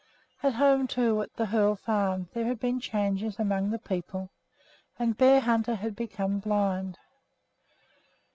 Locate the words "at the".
1.21-1.45